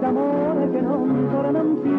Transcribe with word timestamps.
d'amore 0.00 0.70
che 0.70 0.80
non 0.80 1.28
tornano 1.30 1.74
più. 1.82 1.98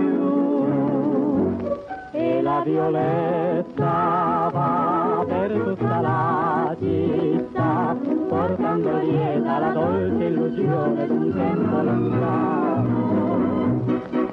E 2.12 2.42
la 2.42 2.62
violetta 2.66 4.50
va 4.52 5.24
per 5.28 5.52
tutta 5.52 6.02
la 6.02 6.76
città, 6.80 7.96
portando 8.28 8.98
lieta 8.98 9.60
la 9.60 9.70
dolce 9.70 10.24
illusione 10.26 11.08
d'un 11.08 11.32
tempo 11.34 11.82
lontano 11.82 13.22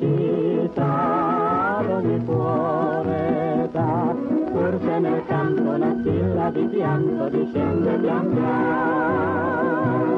ogni 1.89 2.25
cuore 2.25 3.69
dà, 3.73 4.15
forse 4.53 4.99
nel 5.01 5.25
canto 5.27 5.63
una 5.63 5.97
stilla 6.01 6.51
di 6.51 6.63
pianto 6.67 7.29
discende 7.31 7.99
pian 7.99 8.31
piano. 8.33 10.18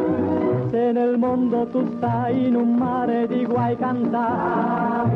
Nel 0.92 1.18
mondo 1.18 1.67
tu 1.67 1.86
stai 1.96 2.48
in 2.48 2.56
un 2.56 2.74
mare 2.74 3.28
di 3.28 3.45
guai 3.46 3.77
cantare, 3.77 5.12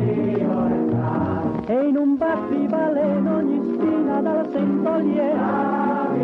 e 1.65 1.87
in 1.87 1.97
un 1.97 2.15
battibaleno 2.15 3.35
ogni 3.35 3.59
spina 3.73 4.21
dal 4.21 4.49
sentoliera, 4.53 6.15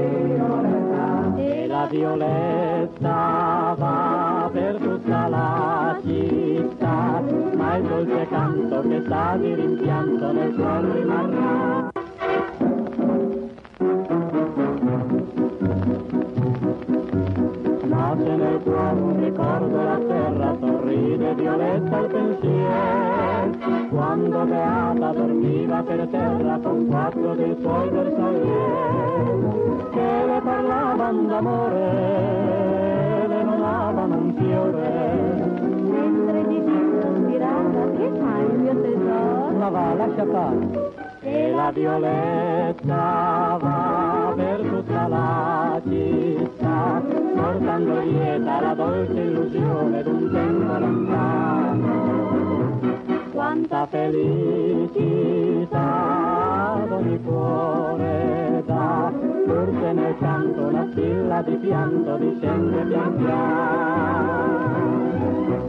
e 1.35 1.67
la 1.67 1.85
violetta 1.89 3.75
va 3.77 4.49
per 4.53 4.75
tutta 4.77 5.27
la 5.27 5.97
città, 6.01 7.21
ma 7.57 7.75
il 7.75 7.83
dolce 7.83 8.27
canto 8.29 8.81
che 8.87 9.01
sta 9.03 9.35
di 9.35 9.53
rimpianto 9.53 10.31
nel 10.31 10.55
cuore 10.55 10.93
rimarrà. 10.93 11.80
Nasce 18.31 18.35
nel 18.35 18.59
cuore 18.63 19.01
un 19.01 19.19
ricordo 19.19 19.75
la 19.75 19.99
terra, 20.07 20.55
sorride 20.59 21.33
violetta 21.35 21.99
il 21.99 22.07
pensiero, 22.07 23.51
quando 23.89 24.45
beata 24.45 25.11
dormiva 25.11 25.81
per 25.81 26.07
terra 26.09 26.57
con 26.63 26.87
quattro 26.87 27.35
dei 27.35 27.57
suoi 27.59 27.89
bersaglieri, 27.89 29.83
che 29.91 30.25
le 30.25 30.41
parlavano 30.43 31.21
d'amore, 31.23 33.27
le 33.27 33.43
non 33.43 33.63
amano 33.63 34.15
un 34.15 34.33
fiore. 34.37 35.49
Mentre 35.91 36.47
di 36.47 36.59
più 36.59 37.01
sospirava, 37.01 37.89
che 37.97 38.11
fai 38.17 38.45
mio 38.55 38.81
tesoro? 38.81 39.51
Ma 39.57 39.69
va, 39.69 39.93
lascia 39.93 40.25
fare. 40.25 40.89
E 41.23 41.51
la 41.51 41.69
violetta 41.71 43.57
va 43.59 44.33
per 44.35 44.59
tutta 44.61 45.07
la 45.07 45.79
città, 45.83 47.01
portando 47.35 47.99
lieta 48.01 48.61
la 48.61 48.73
dolce 48.73 49.19
illusione 49.19 50.03
d'un 50.03 50.29
tempo 50.31 50.77
lontano. 50.79 52.09
Quanta 53.31 53.85
felicità 53.87 54.99
ogni 56.89 57.21
cuore 57.23 58.63
dà, 58.65 59.11
forse 59.45 59.91
nel 59.93 60.15
canto 60.19 60.61
una 60.61 60.87
stilla 60.91 61.41
di 61.41 61.55
pianto 61.55 62.17
discende 62.17 62.83
pian 62.83 63.15
piano. 63.15 64.49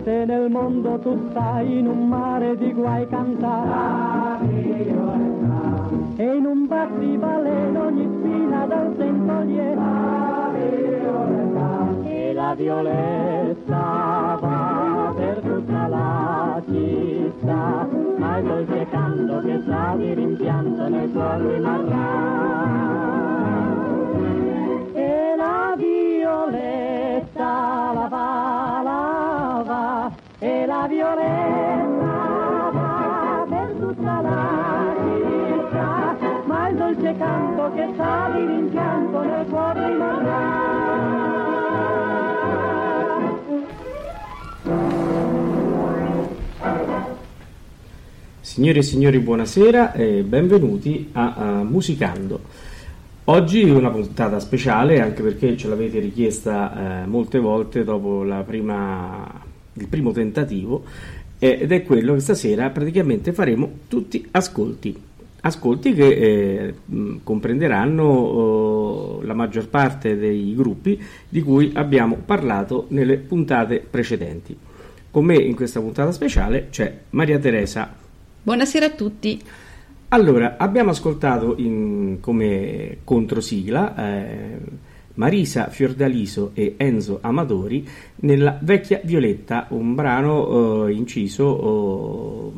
Se 0.05 0.25
nel 0.25 0.51
mondo 0.51 0.99
tu 0.99 1.17
stai 1.31 1.79
in 1.79 1.87
un 1.87 2.09
mare 2.09 2.57
di 2.57 2.73
guai 2.73 3.07
cantare, 3.09 4.49
e 6.17 6.25
in 6.25 6.45
un 6.45 6.67
battibaleno 6.67 7.85
ogni 7.87 8.09
spina 8.19 8.67
dal 8.67 8.95
sentoliera, 8.97 10.41
e 10.41 10.42
la 12.53 12.59
violetta 12.59 14.39
va 14.39 15.15
per 15.17 15.39
tutta 15.41 15.87
la 15.87 16.63
città, 16.67 17.89
ma 18.19 18.37
il 18.37 18.45
dolce 18.45 18.87
canto 18.91 19.41
che 19.41 19.63
sa 19.67 19.95
di 19.97 20.13
rimpianto 20.13 20.89
nel 20.89 21.11
cuore 21.13 21.55
rimarrà. 21.55 22.11
E 24.93 25.35
la 25.35 25.75
violetta 25.79 27.53
la 27.95 28.09
va, 28.11 28.81
la 28.83 29.63
va, 29.65 30.11
e 30.39 30.67
la 30.67 30.87
violetta 30.89 32.71
va 32.71 33.47
per 33.49 33.75
tutta 33.81 34.21
la 34.21 34.95
città, 35.01 36.17
ma 36.45 36.69
il 36.69 36.77
dolce 36.77 37.17
canto 37.17 37.73
che 37.75 37.89
sa 37.97 38.31
di 38.35 38.45
rimpianto 38.45 39.23
nel 39.23 39.47
cuore 39.49 39.89
rimarrà. 39.89 41.12
Signore 48.53 48.81
e 48.81 48.83
signori, 48.83 49.19
buonasera 49.19 49.95
e 49.95 50.23
benvenuti 50.25 51.09
a, 51.13 51.33
a 51.37 51.63
Musicando. 51.63 52.39
Oggi 53.25 53.63
una 53.63 53.89
puntata 53.89 54.39
speciale 54.41 55.01
anche 55.01 55.23
perché 55.23 55.57
ce 55.57 55.69
l'avete 55.69 56.01
richiesta 56.01 57.03
eh, 57.03 57.07
molte 57.07 57.39
volte 57.39 57.83
dopo 57.83 58.27
prima, 58.45 59.41
il 59.73 59.89
primo 59.89 60.13
tentativo 60.13 60.85
eh, 61.39 61.61
ed 61.63 61.73
è 61.73 61.83
quello 61.83 62.13
che 62.13 62.21
stasera 62.21 62.69
praticamente 62.69 63.33
faremo 63.33 63.71
tutti 63.89 64.29
ascolti. 64.33 65.01
Ascolti 65.41 65.95
che 65.95 66.09
eh, 66.09 66.75
comprenderanno 67.25 68.03
oh, 68.03 69.23
la 69.23 69.33
maggior 69.33 69.69
parte 69.69 70.19
dei 70.19 70.55
gruppi 70.55 71.03
di 71.27 71.41
cui 71.41 71.71
abbiamo 71.73 72.19
parlato 72.23 72.85
nelle 72.89 73.17
puntate 73.17 73.79
precedenti. 73.79 74.55
Con 75.11 75.25
me 75.25 75.37
in 75.37 75.55
questa 75.55 75.81
puntata 75.81 76.13
speciale 76.13 76.67
c'è 76.69 76.95
Maria 77.11 77.39
Teresa. 77.39 78.01
Buonasera 78.45 78.87
a 78.87 78.91
tutti. 78.91 79.41
Allora, 80.09 80.57
abbiamo 80.59 80.91
ascoltato 80.91 81.55
in- 81.59 82.19
come 82.21 82.99
controsigla 83.05 83.95
eh, 83.97 84.59
Marisa 85.15 85.69
Fiordaliso 85.69 86.51
e 86.55 86.75
Enzo 86.77 87.19
Amadori 87.23 87.87
nella 88.17 88.59
Vecchia 88.61 89.01
Violetta, 89.05 89.67
un 89.71 89.95
brano 89.95 90.87
eh, 90.89 90.93
inciso 90.93 91.45
oh, 91.45 92.53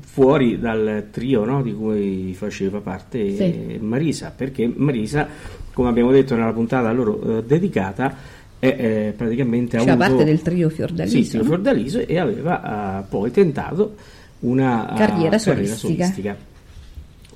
fuori 0.00 0.58
dal 0.58 1.06
trio 1.10 1.44
no, 1.44 1.62
di 1.62 1.72
cui 1.72 2.34
faceva 2.34 2.80
parte 2.80 3.34
Sì. 3.34 3.42
eh, 3.42 3.78
Marisa, 3.80 4.32
perché 4.36 4.70
Marisa, 4.74 5.26
come 5.72 5.88
abbiamo 5.88 6.10
detto 6.10 6.34
nella 6.34 6.52
puntata 6.52 6.88
a 6.88 6.92
loro 6.92 7.38
eh, 7.38 7.44
dedicata, 7.44 8.14
è 8.58 8.66
eh, 8.66 9.14
praticamente 9.16 9.78
Faceva 9.78 9.92
avuto- 9.92 10.08
parte 10.10 10.24
del 10.24 10.42
trio 10.42 10.68
Fiordaliso. 10.68 11.16
Sì, 11.22 11.28
trio? 11.28 11.44
Fiordaliso 11.44 12.06
e 12.06 12.18
aveva 12.18 13.00
eh, 13.00 13.04
poi 13.08 13.30
tentato 13.30 13.94
una 14.42 14.92
eh, 14.94 14.96
Carriera 14.96 15.38
solistica. 15.38 16.36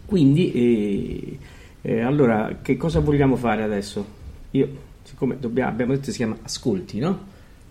Quindi, 0.05 0.53
eh, 0.53 1.39
eh, 1.83 2.01
allora, 2.01 2.59
che 2.63 2.77
cosa 2.77 3.01
vogliamo 3.01 3.37
fare 3.37 3.63
adesso? 3.63 4.05
Io, 4.53 4.69
siccome 5.03 5.37
dobbiamo- 5.39 5.71
abbiamo 5.71 5.93
detto 5.93 6.07
che 6.07 6.11
si 6.13 6.19
chiama 6.19 6.37
Ascolti, 6.43 6.99
no? 6.99 7.19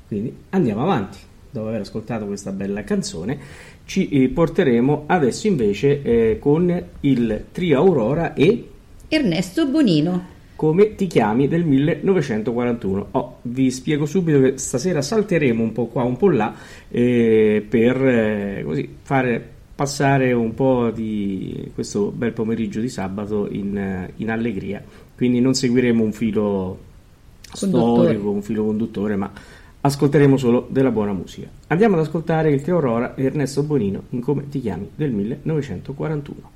Quindi 0.08 0.36
andiamo 0.50 0.82
avanti. 0.84 1.18
Dopo 1.50 1.68
aver 1.70 1.82
ascoltato 1.82 2.26
questa 2.26 2.52
bella 2.52 2.84
canzone, 2.84 3.40
ci 3.86 4.10
eh, 4.10 4.28
porteremo 4.28 5.04
adesso 5.08 5.48
invece 5.48 6.02
eh, 6.02 6.40
con 6.40 6.84
il 7.02 7.46
trio 7.52 7.78
Aurora 7.78 8.34
e 8.34 8.70
Ernesto 9.08 9.66
Bonino. 9.68 10.34
Come 10.56 10.96
ti 10.96 11.08
chiami 11.08 11.48
del 11.48 11.66
1941. 11.66 13.08
Oh, 13.12 13.38
vi 13.44 13.72
spiego 13.72 14.06
subito 14.06 14.40
che 14.40 14.58
stasera 14.58 15.02
salteremo 15.02 15.62
un 15.62 15.72
po' 15.72 15.88
qua, 15.88 16.04
un 16.04 16.18
po' 16.18 16.30
là, 16.30 16.54
eh, 16.90 17.66
per 17.68 18.06
eh, 18.06 18.64
così 18.66 18.90
fare 19.02 19.54
passare 19.76 20.32
un 20.32 20.54
po' 20.54 20.90
di 20.90 21.70
questo 21.74 22.10
bel 22.10 22.32
pomeriggio 22.32 22.80
di 22.80 22.88
sabato 22.88 23.50
in, 23.52 23.78
eh, 23.78 24.14
in 24.18 24.32
allegria. 24.32 24.82
Quindi 25.16 25.42
non 25.42 25.54
seguiremo 25.54 26.02
un 26.02 26.14
filo 26.14 26.80
Conduttore. 27.52 28.10
storico, 28.10 28.30
un 28.32 28.42
filo 28.42 28.66
conduttore, 28.66 29.16
ma 29.18 29.32
ascolteremo 29.82 30.38
solo 30.38 30.68
della 30.70 30.92
buona 30.92 31.12
musica. 31.12 31.48
Andiamo 31.68 31.96
ad 31.96 32.02
ascoltare 32.02 32.52
il 32.52 32.62
Trio 32.62 32.76
Aurora 32.76 33.16
e 33.16 33.26
Ernesto 33.26 33.64
Bonino 33.64 34.04
in 34.10 34.22
Come 34.22 34.48
ti 34.50 34.62
chiami 34.62 34.90
del 34.96 35.12
1941. 35.12 36.52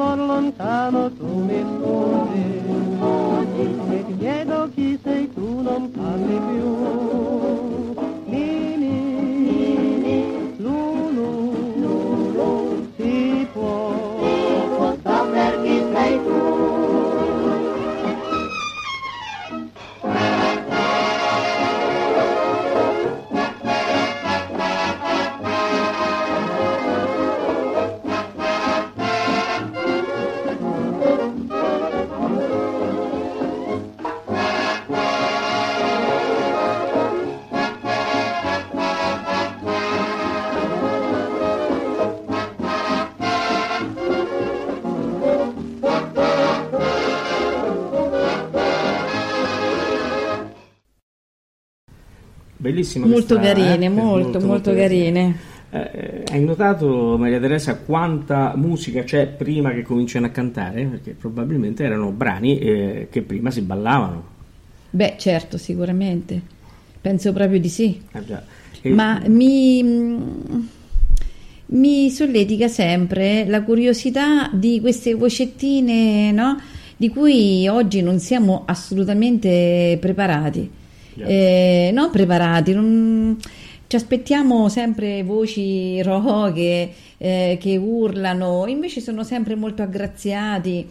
Chiamo 0.00 0.12
allora 0.12 0.40
lontano 0.40 1.12
tu 1.12 1.26
mi 1.26 1.60
scusi 1.60 2.79
Bellissimo. 52.80 53.06
Molto 53.06 53.36
questa, 53.36 53.54
carine, 53.54 53.86
eh? 53.86 53.88
molto, 53.88 54.40
molto, 54.40 54.74
carine. 54.74 55.36
Eh, 55.70 56.24
hai 56.32 56.42
notato, 56.42 57.16
Maria 57.18 57.38
Teresa, 57.38 57.76
quanta 57.76 58.54
musica 58.56 59.04
c'è 59.04 59.26
prima 59.26 59.70
che 59.72 59.82
cominciano 59.82 60.26
a 60.26 60.30
cantare? 60.30 60.84
Perché 60.84 61.12
probabilmente 61.12 61.84
erano 61.84 62.10
brani 62.10 62.58
eh, 62.58 63.08
che 63.10 63.22
prima 63.22 63.50
si 63.50 63.60
ballavano. 63.60 64.38
Beh, 64.90 65.14
certo, 65.18 65.58
sicuramente. 65.58 66.40
Penso 67.00 67.32
proprio 67.32 67.60
di 67.60 67.68
sì. 67.68 68.00
Ah. 68.12 68.42
E- 68.82 68.90
Ma 68.90 69.22
mi, 69.26 69.82
mi 71.66 72.10
solletica 72.10 72.66
sempre 72.66 73.44
la 73.46 73.62
curiosità 73.62 74.50
di 74.52 74.80
queste 74.80 75.14
vocettine, 75.14 76.32
no? 76.32 76.58
Di 76.96 77.08
cui 77.08 77.68
oggi 77.68 78.02
non 78.02 78.18
siamo 78.18 78.64
assolutamente 78.66 79.96
preparati. 80.00 80.78
Già. 81.14 81.24
Eh, 81.26 81.90
non 81.92 82.10
preparati, 82.10 82.72
non- 82.72 83.36
ci 83.86 83.96
aspettiamo 83.96 84.68
sempre 84.68 85.24
voci 85.24 86.00
roche 86.02 86.92
eh, 87.18 87.58
che 87.60 87.76
urlano, 87.76 88.66
invece 88.68 89.00
sono 89.00 89.24
sempre 89.24 89.56
molto 89.56 89.82
aggraziati, 89.82 90.88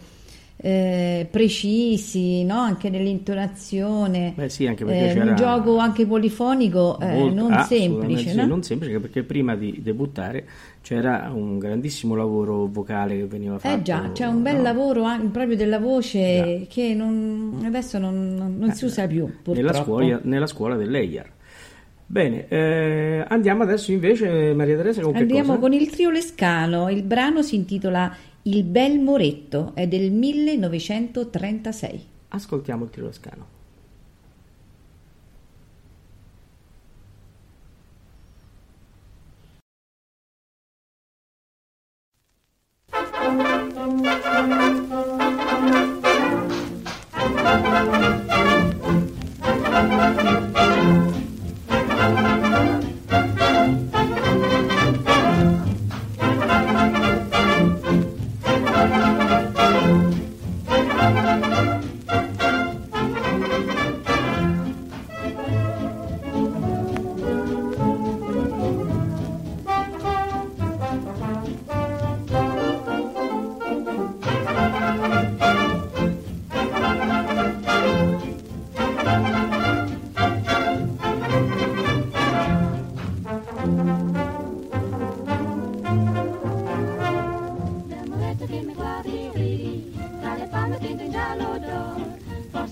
eh, 0.62 1.26
precisi, 1.30 2.44
no? 2.44 2.58
Anche 2.58 2.90
nell'intonazione. 2.90 4.32
Beh, 4.36 4.48
sì, 4.48 4.66
anche 4.66 4.84
Eh, 4.84 5.20
un 5.20 5.34
gioco 5.34 5.78
anche 5.78 6.06
polifonico 6.06 6.98
eh, 7.00 7.06
molto- 7.12 7.34
non 7.34 7.52
ah, 7.52 7.62
semplice, 7.64 8.34
no? 8.34 8.46
non 8.46 8.62
semplice 8.62 8.98
perché 9.00 9.22
prima 9.22 9.54
di 9.56 9.80
debuttare 9.82 10.44
c'era 10.82 11.30
un 11.34 11.58
grandissimo 11.58 12.14
lavoro 12.14 12.66
vocale 12.70 13.16
che 13.16 13.24
veniva 13.26 13.58
fatto. 13.58 13.74
Eh 13.74 13.82
già, 13.82 14.10
c'è 14.12 14.26
un 14.26 14.42
bel 14.42 14.56
no? 14.56 14.62
lavoro 14.62 15.02
anche 15.04 15.28
proprio 15.28 15.56
della 15.56 15.78
voce 15.78 16.58
Già. 16.60 16.66
che 16.74 16.94
non- 16.94 17.62
adesso 17.64 17.98
non, 17.98 18.54
non- 18.58 18.72
si 18.72 18.84
usa 18.84 19.06
più, 19.06 19.28
nella 19.46 19.72
scuola, 19.72 20.20
nella 20.22 20.46
scuola 20.46 20.76
dell'EIAR. 20.76 21.30
Bene, 22.06 22.48
eh, 22.48 23.24
andiamo 23.28 23.62
adesso 23.62 23.92
invece, 23.92 24.52
Maria 24.52 24.76
Teresa, 24.76 25.00
con 25.00 25.14
Andiamo 25.14 25.58
con 25.60 25.72
il 25.72 25.88
trio 25.90 26.10
Lescano, 26.10 26.90
il 26.90 27.04
brano 27.04 27.40
si 27.40 27.54
intitola 27.54 28.12
Il 28.52 28.64
bel 28.64 28.98
Moretto, 28.98 29.70
è 29.76 29.86
del 29.86 30.10
1936. 30.10 32.06
Ascoltiamo 32.30 32.82
il 32.82 32.90
tiro 32.90 33.12
scano. 33.12 33.58
Nel 61.12 61.79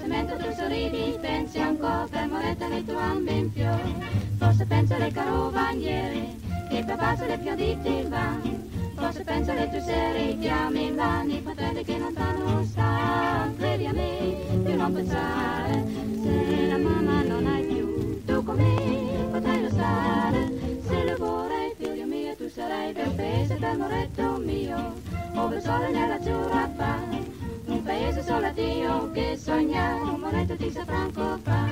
mentre 0.08 0.36
tu 0.38 0.52
sorridi 0.54 1.16
pensi 1.20 1.58
ancora 1.58 2.06
per 2.10 2.26
moretta 2.26 2.66
nei 2.66 2.84
tuoi 2.84 3.02
ambi 3.02 3.36
in 3.36 3.52
fiore. 3.52 3.94
Forse 4.38 4.64
pensi 4.64 4.94
alle 4.94 5.10
carovaniere 5.12 6.36
che 6.70 6.82
per 6.84 6.96
base 6.96 7.26
le 7.26 7.38
fiorditi 7.38 8.06
vanno. 8.08 8.66
Forse 8.94 9.22
pensi 9.22 9.50
alle 9.50 9.68
tue 9.70 9.80
serie 9.80 10.38
chiami 10.38 10.86
in 10.86 10.96
vano, 10.96 11.32
i 11.32 11.40
fratelli 11.40 11.84
che 11.84 11.96
non 11.98 12.12
fanno 12.12 12.64
sta. 12.64 13.52
Credi 13.56 13.86
a 13.86 13.92
me, 13.92 14.36
più 14.64 14.76
non 14.76 14.92
pensare, 14.92 15.84
se 16.22 16.66
la 16.68 16.78
mamma 16.78 17.22
non 17.22 17.46
hai 17.46 17.62
più, 17.62 18.24
tu 18.24 18.42
con 18.42 18.56
me 18.56 19.28
potrai 19.30 19.68
stare. 19.70 20.52
Se 20.88 21.04
lo 21.04 21.16
vorrei 21.16 21.74
più 21.76 21.92
io 21.92 22.06
mio, 22.06 22.34
tu 22.34 22.48
sarai 22.48 22.92
del 22.92 23.10
paese 23.10 23.58
del 23.58 23.76
moretto 23.76 24.42
mio, 24.44 24.94
ove 25.34 25.56
il 25.56 25.62
sole 25.62 25.90
nell'azzurra 25.90 26.70
fa. 26.76 27.37
un 27.78 27.84
paese 27.84 28.22
solo 28.24 28.40
latino 28.40 29.10
che 29.12 29.36
sogna 29.36 29.94
un 30.02 30.18
momento 30.18 30.54
di 30.56 30.70
San 30.70 31.12
fa. 31.12 31.66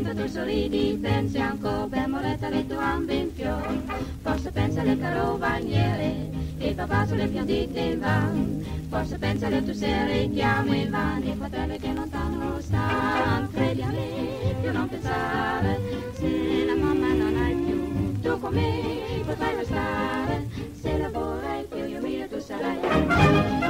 Mentre 0.00 0.14
tu 0.14 0.32
sorridi 0.32 0.98
pensi 1.00 1.38
ancora 1.38 1.86
per 1.86 2.08
moretta 2.08 2.48
le 2.48 2.66
tue 2.66 2.76
gambe 2.76 3.14
in 3.14 3.30
fiore. 3.34 3.82
Forse 4.22 4.50
pensa 4.50 4.80
alle 4.80 4.98
carovaniere 4.98 6.30
e 6.58 6.72
papà 6.72 7.06
sulle 7.06 7.26
piantite 7.26 7.78
in 7.78 8.00
van. 8.00 8.64
Forse 8.88 9.18
pensa 9.18 9.46
alle 9.46 9.62
tue 9.62 9.74
sere 9.74 10.30
chiamo 10.30 10.72
in 10.72 10.90
van 10.90 11.22
i 11.22 11.34
fratelli 11.36 11.78
che 11.78 11.92
lontano 11.92 12.60
stanno. 12.60 13.48
Credi 13.52 13.82
a 13.82 13.88
me, 13.88 14.54
più 14.60 14.72
non 14.72 14.88
pensare, 14.88 15.78
se 16.14 16.64
la 16.66 16.74
mamma 16.74 17.12
non 17.12 17.36
hai 17.36 17.54
più, 17.54 18.20
tu 18.22 18.40
con 18.40 18.54
me 18.54 19.22
potrai 19.26 19.54
restare. 19.56 20.48
Se 20.80 20.96
la 20.96 21.10
vorrai 21.10 21.64
più 21.64 21.84
io 21.84 22.00
mio 22.00 22.26
tu 22.26 22.38
sarai. 22.40 23.69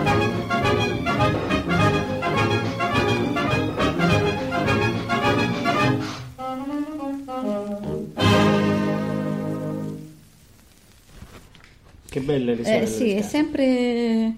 Che 12.21 12.27
belle 12.27 12.55
le 12.55 12.65
storie 12.65 12.85
Eh, 12.85 12.87
sì, 12.87 13.11
è 13.13 13.23
sempre 13.23 14.37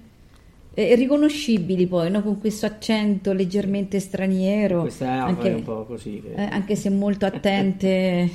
eh, 0.75 0.95
riconoscibili 0.95 1.87
poi, 1.87 2.11
no? 2.11 2.23
Con 2.23 2.39
questo 2.39 2.67
accento 2.67 3.33
leggermente 3.33 3.99
straniero, 4.01 4.83
Questa 4.83 5.07
è 5.07 5.09
anche, 5.19 5.49
un 5.51 5.63
po' 5.65 5.85
così. 5.85 6.21
che- 6.21 6.35
eh, 6.35 6.43
anche 6.43 6.77
se 6.77 6.89
molto 6.91 7.27
attente 7.27 8.31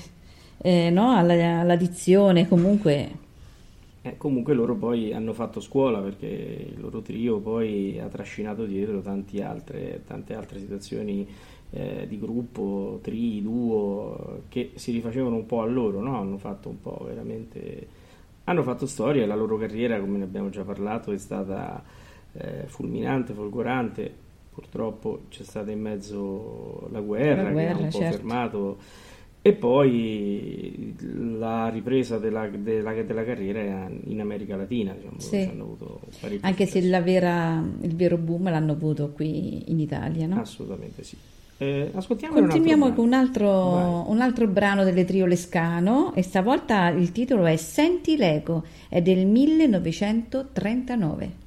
eh, 0.58 0.90
no? 0.90 1.12
alla, 1.16 1.60
alla 1.62 1.76
dizione, 1.76 2.48
comunque 2.48 3.10
Eh, 4.02 4.16
comunque 4.18 4.54
loro 4.54 4.76
poi 4.76 5.12
hanno 5.14 5.34
fatto 5.34 5.60
scuola 5.60 6.00
perché 6.00 6.26
il 6.28 6.80
loro 6.80 7.02
trio 7.02 7.40
poi 7.40 8.00
ha 8.00 8.08
trascinato 8.08 8.66
dietro 8.66 9.02
tanti 9.02 9.42
altre, 9.42 10.04
tante 10.06 10.34
altre 10.36 10.60
situazioni 10.60 11.28
eh, 11.72 12.06
di 12.08 12.18
gruppo, 12.20 13.00
tri, 13.02 13.42
duo, 13.42 14.44
che 14.50 14.72
si 14.76 14.92
rifacevano 14.92 15.36
un 15.36 15.46
po' 15.46 15.62
a 15.62 15.66
loro, 15.66 16.00
no? 16.00 16.16
Hanno 16.18 16.38
fatto 16.38 16.70
un 16.70 16.80
po' 16.82 17.02
veramente... 17.06 18.06
Hanno 18.50 18.64
fatto 18.64 18.86
storia 18.86 19.24
e 19.24 19.26
la 19.26 19.36
loro 19.36 19.58
carriera, 19.58 20.00
come 20.00 20.20
ne 20.20 20.24
abbiamo 20.24 20.50
già 20.50 20.64
parlato, 20.64 21.12
è 21.12 21.18
stata 21.18 21.84
eh, 22.32 22.64
fulminante, 22.68 23.34
folgorante. 23.34 24.10
Purtroppo 24.54 25.24
c'è 25.28 25.44
stata 25.44 25.70
in 25.70 25.82
mezzo 25.82 26.88
la 26.94 27.02
guerra, 27.02 27.42
La 27.42 27.42
che 27.42 27.48
ha 27.50 27.52
guerra, 27.52 27.78
un 27.78 27.90
po' 27.90 27.98
certo. 27.98 28.16
fermato 28.16 28.78
e 29.42 29.52
poi 29.54 30.96
la 31.38 31.68
ripresa 31.68 32.18
della, 32.20 32.48
della- 32.48 32.94
della 33.04 33.26
carriera 33.26 33.90
in 34.06 34.22
America 34.22 34.56
Latina, 34.56 34.94
diciamo, 34.94 35.20
Sì. 35.20 35.50
anche 36.40 36.66
se 36.66 36.72
successo. 36.72 36.90
la 36.90 37.02
vera- 37.02 37.64
il 37.82 37.96
vero 37.98 38.18
boom 38.18 38.50
l'hanno 38.50 38.72
avuto 38.72 39.10
qui 39.12 39.70
in 39.70 39.80
Italia, 39.82 40.26
no? 40.26 40.40
Assolutamente 40.40 41.04
sì. 41.04 41.18
Eh, 41.60 41.92
un 41.94 42.34
Continuiamo 42.34 42.86
brano. 42.86 42.96
con 42.96 43.06
un 43.06 43.14
altro, 43.14 44.10
un 44.10 44.22
altro 44.22 44.48
brano 44.48 44.84
delle 44.84 45.06
Trio 45.06 45.26
Lescano 45.26 46.14
e 46.14 46.22
stavolta 46.22 46.90
il 46.90 47.12
titolo 47.12 47.46
è 47.46 47.56
Senti 47.56 48.16
l'eco, 48.16 48.64
è 48.90 49.02
del 49.02 49.26
1939. 49.26 51.46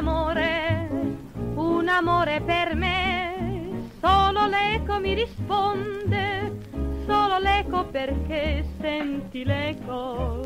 D'amore, 0.00 0.88
un 1.56 1.86
amore 1.88 2.40
per 2.40 2.74
me, 2.74 3.84
solo 4.00 4.46
l'eco 4.46 4.98
mi 4.98 5.12
risponde, 5.12 6.56
solo 7.04 7.38
l'eco 7.38 7.84
perché 7.84 8.64
senti 8.80 9.44
l'eco, 9.44 10.39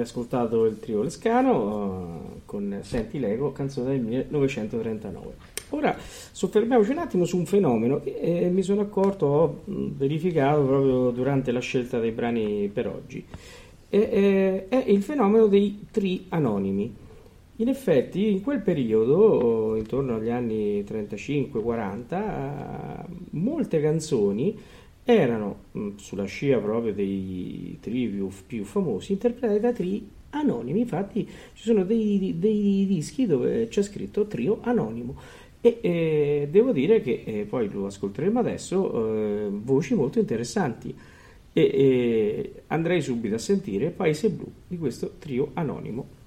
riascoltato 0.00 0.64
il 0.64 0.80
trio 0.80 1.02
Lescano 1.02 1.52
uh, 1.52 2.40
con 2.44 2.78
Senti 2.82 3.18
Lego, 3.18 3.52
canzone 3.52 3.90
del 3.90 4.00
1939. 4.00 5.58
Ora 5.70 5.96
soffermiamoci 5.98 6.90
un 6.90 6.98
attimo 6.98 7.24
su 7.24 7.36
un 7.36 7.46
fenomeno 7.46 8.00
che 8.00 8.18
eh, 8.18 8.48
mi 8.48 8.62
sono 8.62 8.80
accorto, 8.80 9.26
ho 9.26 9.60
verificato 9.64 10.62
proprio 10.62 11.10
durante 11.10 11.52
la 11.52 11.60
scelta 11.60 12.00
dei 12.00 12.10
brani 12.10 12.68
per 12.72 12.88
oggi. 12.88 13.24
E, 13.88 13.98
eh, 13.98 14.68
è 14.68 14.90
il 14.90 15.02
fenomeno 15.02 15.46
dei 15.46 15.86
tri 15.90 16.26
anonimi. 16.30 16.92
In 17.56 17.68
effetti, 17.68 18.30
in 18.30 18.42
quel 18.42 18.60
periodo, 18.60 19.76
intorno 19.76 20.16
agli 20.16 20.30
anni 20.30 20.82
35-40, 20.82 23.04
molte 23.32 23.82
canzoni 23.82 24.58
erano, 25.14 25.64
mm, 25.76 25.96
sulla 25.96 26.24
scia 26.24 26.58
proprio 26.58 26.92
dei 26.92 27.78
tri 27.80 28.08
più, 28.46 28.64
famosi, 28.64 29.12
interpretate 29.12 29.60
da 29.60 29.72
tri 29.72 30.08
anonimi. 30.30 30.80
Infatti, 30.80 31.28
ci 31.54 31.62
sono 31.62 31.84
dei, 31.84 32.36
dei 32.38 32.86
dischi 32.86 33.26
dove 33.26 33.68
c'è 33.68 33.82
scritto 33.82 34.26
trio 34.26 34.58
anonimo. 34.62 35.16
E 35.60 35.78
eh, 35.82 36.48
devo 36.50 36.72
dire 36.72 37.02
che 37.02 37.22
eh, 37.24 37.44
poi 37.44 37.70
lo 37.70 37.86
ascolteremo 37.86 38.38
adesso, 38.38 39.46
eh, 39.46 39.48
voci 39.50 39.94
molto 39.94 40.18
interessanti. 40.18 40.94
E, 41.52 41.60
e 41.62 42.52
andrei 42.68 43.00
subito 43.00 43.34
a 43.34 43.38
sentire 43.38 43.90
Paese 43.90 44.30
Blu 44.30 44.46
di 44.66 44.78
questo 44.78 45.14
trio 45.18 45.50
anonimo. 45.54 46.19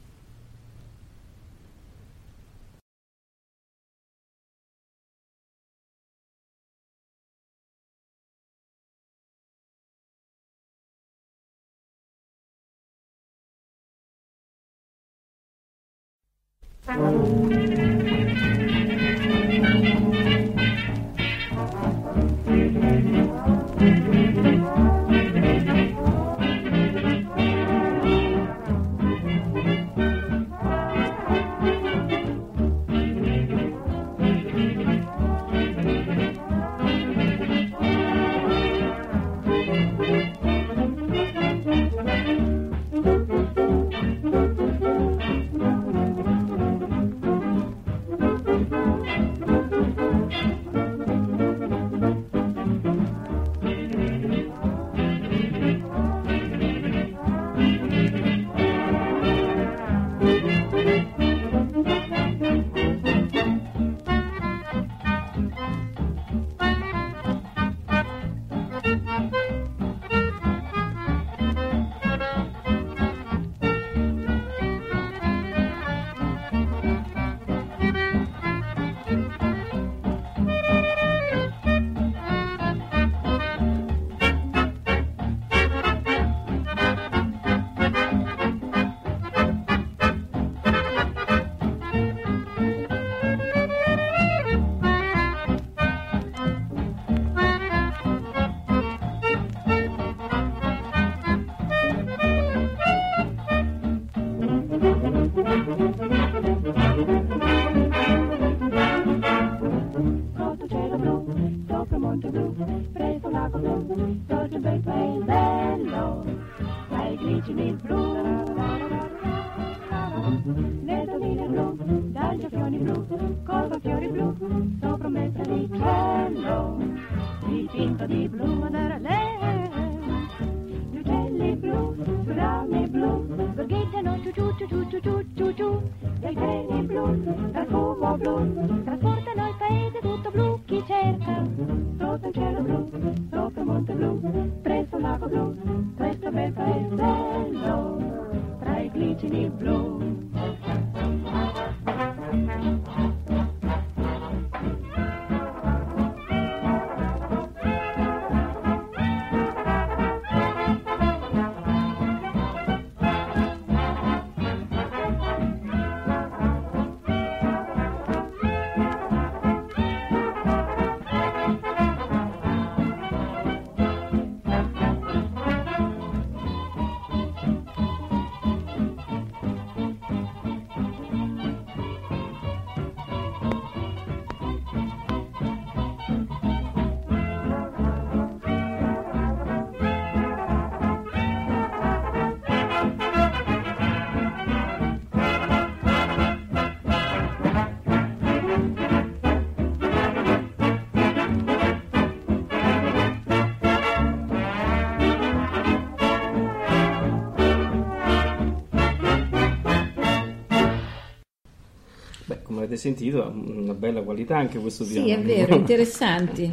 Sentito, 212.84 213.34
una 213.34 213.74
bella 213.74 214.02
qualità 214.02 214.38
anche 214.38 214.60
questo 214.60 214.86
piano. 214.86 215.06
Sì, 215.06 215.12
è 215.14 215.22
vero, 215.22 215.56
interessanti. 215.56 216.52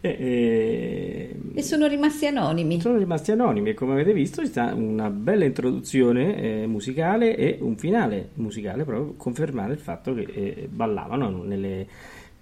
e, 0.00 0.08
e, 0.08 1.36
e, 1.54 1.62
sono 1.62 1.86
rimasti 1.86 2.26
anonimi. 2.26 2.80
Sono 2.80 2.98
rimasti 2.98 3.32
anonimi 3.32 3.70
e 3.70 3.74
come 3.74 3.92
avete 3.92 4.12
visto 4.12 4.42
ci 4.42 4.48
sta 4.48 4.74
una 4.74 5.08
bella 5.08 5.44
introduzione 5.44 6.36
eh, 6.62 6.66
musicale 6.66 7.34
e 7.34 7.56
un 7.60 7.76
finale 7.76 8.30
musicale 8.34 8.84
proprio 8.84 9.14
confermare 9.16 9.72
il 9.72 9.78
fatto 9.78 10.12
che 10.12 10.26
eh, 10.32 10.68
ballavano 10.70 11.42
nelle 11.42 11.86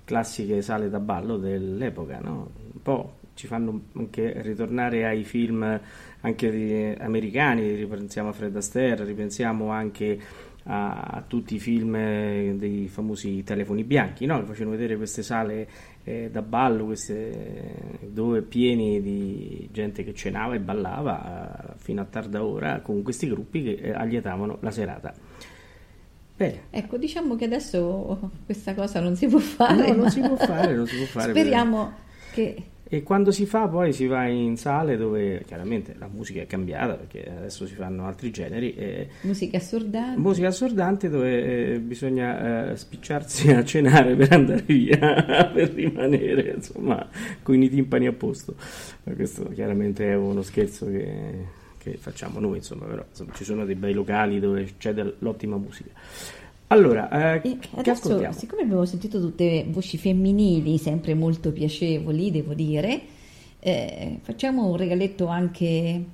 classiche 0.04 0.60
sale 0.60 0.90
da 0.90 0.98
ballo 0.98 1.36
dell'epoca, 1.36 2.18
no? 2.20 2.50
Un 2.72 2.82
po' 2.82 3.12
ci 3.34 3.46
fanno 3.46 3.82
anche 3.96 4.32
ritornare 4.42 5.06
ai 5.06 5.24
film 5.24 5.80
anche 6.20 6.96
americani, 6.98 7.74
ripensiamo 7.74 8.30
a 8.30 8.32
Fred 8.32 8.56
Astaire, 8.56 9.04
ripensiamo 9.04 9.70
anche 9.70 10.18
a, 10.64 11.00
a 11.00 11.24
tutti 11.26 11.56
i 11.56 11.58
film 11.58 11.94
eh, 11.94 12.54
dei 12.56 12.88
famosi 12.88 13.42
telefoni 13.42 13.84
bianchi, 13.84 14.26
no? 14.26 14.44
facevano 14.44 14.76
vedere 14.76 14.96
queste 14.96 15.22
sale 15.22 15.68
eh, 16.04 16.30
da 16.30 16.42
ballo 16.42 16.86
queste, 16.86 17.98
dove 18.08 18.42
pieni 18.42 19.00
di 19.02 19.68
gente 19.72 20.04
che 20.04 20.14
cenava 20.14 20.54
e 20.54 20.60
ballava 20.60 21.72
eh, 21.72 21.72
fino 21.76 22.00
a 22.00 22.04
tarda 22.04 22.44
ora 22.44 22.80
con 22.80 23.02
questi 23.02 23.28
gruppi 23.28 23.62
che 23.62 23.72
eh, 23.72 23.92
allietavano 23.92 24.58
la 24.60 24.70
serata. 24.70 25.14
Bene. 26.36 26.62
Ecco, 26.70 26.96
diciamo 26.96 27.36
che 27.36 27.44
adesso 27.44 28.32
questa 28.44 28.74
cosa 28.74 29.00
non 29.00 29.14
si 29.14 29.26
può 29.28 29.38
fare. 29.38 29.90
No, 29.90 30.02
non 30.02 30.10
si 30.10 30.20
può 30.20 30.34
fare, 30.36 30.74
non 30.74 30.86
si 30.86 30.96
può 30.96 31.06
fare. 31.06 31.30
Speriamo 31.30 31.92
che... 32.32 32.64
E 32.94 33.02
quando 33.02 33.32
si 33.32 33.44
fa 33.44 33.66
poi 33.66 33.92
si 33.92 34.06
va 34.06 34.26
in 34.26 34.56
sale 34.56 34.96
dove 34.96 35.42
chiaramente 35.44 35.96
la 35.98 36.06
musica 36.06 36.40
è 36.42 36.46
cambiata 36.46 36.94
perché 36.94 37.28
adesso 37.28 37.66
si 37.66 37.74
fanno 37.74 38.06
altri 38.06 38.30
generi. 38.30 38.72
E... 38.76 39.08
Musica 39.22 39.56
assordante. 39.56 40.20
Musica 40.20 40.46
assordante 40.46 41.08
dove 41.08 41.72
eh, 41.72 41.78
bisogna 41.80 42.70
eh, 42.70 42.76
spicciarsi 42.76 43.50
a 43.50 43.64
cenare 43.64 44.14
per 44.14 44.32
andare 44.32 44.62
via, 44.62 44.96
per 45.52 45.72
rimanere 45.72 46.52
insomma 46.54 47.04
con 47.42 47.60
i 47.60 47.68
timpani 47.68 48.06
a 48.06 48.12
posto. 48.12 48.54
Questo 49.02 49.48
chiaramente 49.48 50.08
è 50.08 50.14
uno 50.14 50.42
scherzo 50.42 50.86
che 50.86 51.62
che 51.84 51.98
facciamo 51.98 52.40
noi, 52.40 52.56
insomma, 52.56 52.86
però 52.86 53.04
insomma, 53.06 53.32
ci 53.34 53.44
sono 53.44 53.66
dei 53.66 53.74
bei 53.74 53.92
locali 53.92 54.40
dove 54.40 54.76
c'è 54.78 54.94
dell'ottima 54.94 55.58
musica. 55.58 55.90
Allora, 56.74 57.40
eh, 57.40 57.58
adesso, 57.76 58.32
siccome 58.32 58.62
abbiamo 58.62 58.84
sentito 58.84 59.20
tutte 59.20 59.64
voci 59.68 59.96
femminili, 59.96 60.76
sempre 60.76 61.14
molto 61.14 61.52
piacevoli, 61.52 62.32
devo 62.32 62.52
dire, 62.52 63.00
eh, 63.60 64.18
facciamo 64.20 64.66
un 64.66 64.76
regaletto 64.76 65.26
anche 65.26 66.04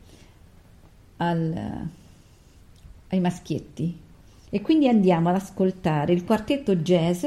al, 1.17 1.89
ai 3.09 3.21
maschietti. 3.21 3.97
E 4.51 4.61
quindi 4.61 4.87
andiamo 4.87 5.31
ad 5.31 5.37
ascoltare 5.37 6.13
il 6.13 6.25
quartetto 6.25 6.77
jazz 6.77 7.25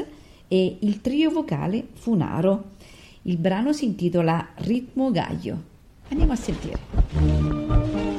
e 0.47 0.77
il 0.81 1.01
trio 1.01 1.31
vocale 1.31 1.87
Funaro. 1.93 2.71
Il 3.23 3.37
brano 3.37 3.73
si 3.73 3.85
intitola 3.85 4.49
Ritmo 4.57 5.09
Gaio. 5.09 5.63
Andiamo 6.09 6.33
a 6.33 6.35
sentire. 6.35 8.12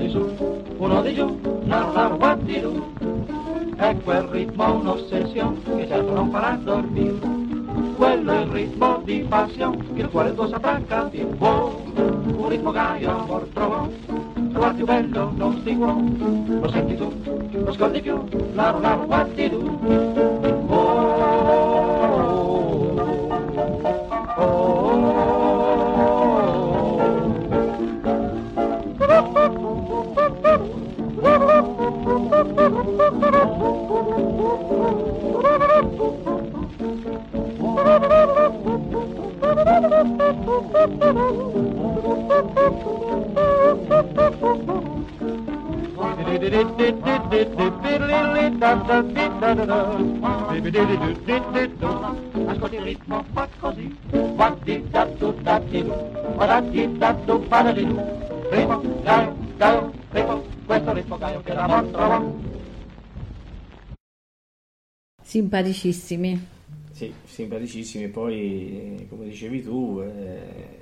dijo, 0.00 0.28
uno 0.78 1.02
dijo, 1.02 1.36
nada 1.64 2.08
guatirú. 2.08 2.82
Ecco 3.76 4.12
il 4.12 4.22
ritmo 4.30 4.74
un'ossessione 4.74 5.58
che 5.76 5.86
certo 5.88 6.12
non 6.12 6.30
farà 6.30 6.58
dormire. 6.62 7.38
Quello 7.96 8.32
è 8.32 8.40
il 8.40 8.50
ritmo 8.50 9.00
di 9.04 9.24
passione 9.28 9.78
che 9.94 10.02
il 10.02 10.08
cuore 10.08 10.34
tuo 10.34 10.48
saprà 10.48 10.80
capire. 10.86 11.28
Oh, 11.38 11.82
un 11.94 12.48
ritmo 12.48 12.70
gaio 12.72 13.10
amor 13.10 13.46
trovò, 13.52 13.88
trovar 14.52 14.74
bello 14.74 15.32
non 15.36 15.60
si 15.64 15.72
può. 15.74 15.96
Lo 16.60 16.70
senti 16.70 16.96
tu, 16.96 17.12
lo 17.52 17.72
scordi 17.72 18.00
più. 18.00 18.22
Ascolti 52.46 52.76
il 52.76 52.82
ritmo, 52.82 53.24
fa 53.32 53.48
così. 53.58 53.96
Guardi 54.10 54.84
da 54.90 55.06
tu 55.06 55.32
da 55.42 55.58
di 55.58 55.82
du, 55.82 55.92
guardi 56.34 56.98
da 56.98 57.14
tu 57.14 57.40
para 57.48 57.72
di 57.72 57.84
du. 57.84 58.00
Ritmo, 58.48 58.80
gaio, 59.02 59.36
gaio, 59.56 59.92
ritmo, 60.10 60.44
questo 60.66 60.92
ritmo 60.92 61.18
gaio 61.18 61.40
che 61.42 61.52
la 61.52 61.84
trovo. 61.90 62.40
Simpaticissimi. 65.20 66.46
Sì, 66.92 67.12
simpaticissimi. 67.24 68.08
Poi, 68.08 69.06
come 69.08 69.24
dicevi 69.24 69.62
tu, 69.62 70.00
eh, 70.00 70.79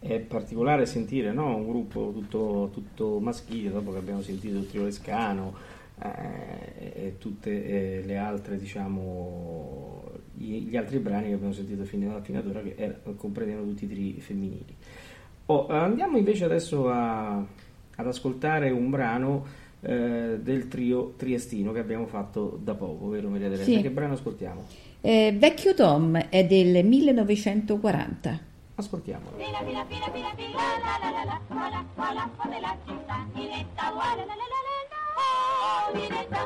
è 0.00 0.18
particolare 0.20 0.86
sentire 0.86 1.32
no? 1.32 1.56
un 1.56 1.66
gruppo 1.66 2.12
tutto, 2.12 2.70
tutto, 2.72 3.18
maschile 3.18 3.70
dopo 3.70 3.92
che 3.92 3.98
abbiamo 3.98 4.22
sentito 4.22 4.58
il 4.58 4.68
trio 4.68 4.84
Lescano 4.84 5.54
eh, 6.00 6.92
e 6.94 7.14
tutte 7.18 7.50
eh, 7.50 8.02
le 8.04 8.16
altre, 8.16 8.56
diciamo, 8.56 10.04
gli, 10.34 10.76
altri 10.76 10.98
brani 10.98 11.28
che 11.28 11.34
abbiamo 11.34 11.52
sentito 11.52 11.84
fino, 11.84 12.20
fino 12.22 12.38
ad 12.38 12.46
ora 12.46 12.62
che 12.62 12.74
era, 12.76 12.94
comprendevano 13.16 13.66
tutti 13.66 13.84
i 13.84 13.88
tri 13.88 14.20
femminili. 14.20 14.76
Oh, 15.46 15.66
andiamo 15.68 16.16
invece 16.16 16.44
adesso 16.44 16.88
a, 16.88 17.36
ad 17.36 18.06
ascoltare 18.06 18.70
un 18.70 18.90
brano 18.90 19.46
eh, 19.80 20.38
del 20.40 20.68
trio 20.68 21.14
triestino 21.16 21.72
che 21.72 21.80
abbiamo 21.80 22.06
fatto 22.06 22.58
da 22.62 22.74
poco, 22.74 23.08
vero 23.08 23.28
Maria 23.28 23.48
Teresa? 23.48 23.64
Sì. 23.64 23.80
Che 23.80 23.90
brano 23.90 24.12
ascoltiamo? 24.12 24.64
Eh, 25.00 25.34
Vecchio 25.36 25.74
Tom 25.74 26.16
è 26.28 26.44
del 26.44 26.84
1940. 26.84 28.47
Ascoltiamolo. 28.78 29.36
Pila, 29.36 29.58
pila, 29.64 29.84
pila, 29.86 30.08
pila, 30.08 30.30
pila, 30.36 30.78
la, 30.78 30.98
la, 31.02 31.10
la, 31.10 31.24
la, 31.24 31.40
vola, 31.48 31.84
vola, 31.96 32.30
come 32.36 32.60
la 32.60 32.76
città, 32.86 33.26
Ninetta, 33.34 33.90
vola, 33.90 34.14
la, 34.14 34.24
la, 34.24 34.46
la, 34.52 34.60
la, 34.66 34.72
la, 34.92 35.00
oh, 35.18 35.90
Ninetta. 35.94 36.42